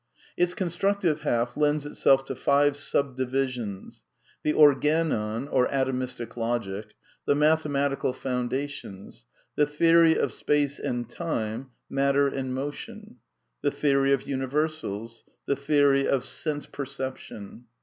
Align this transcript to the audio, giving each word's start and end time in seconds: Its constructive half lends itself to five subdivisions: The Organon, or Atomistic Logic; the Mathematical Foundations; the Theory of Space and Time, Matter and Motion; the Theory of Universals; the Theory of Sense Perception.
Its 0.35 0.55
constructive 0.55 1.21
half 1.21 1.55
lends 1.55 1.85
itself 1.85 2.25
to 2.25 2.33
five 2.33 2.75
subdivisions: 2.75 4.03
The 4.41 4.51
Organon, 4.51 5.47
or 5.47 5.67
Atomistic 5.67 6.35
Logic; 6.35 6.95
the 7.27 7.35
Mathematical 7.35 8.11
Foundations; 8.11 9.25
the 9.55 9.67
Theory 9.67 10.17
of 10.17 10.31
Space 10.31 10.79
and 10.79 11.07
Time, 11.07 11.69
Matter 11.87 12.27
and 12.27 12.51
Motion; 12.51 13.17
the 13.61 13.69
Theory 13.69 14.11
of 14.11 14.23
Universals; 14.27 15.23
the 15.45 15.55
Theory 15.55 16.07
of 16.07 16.23
Sense 16.23 16.65
Perception. 16.65 17.65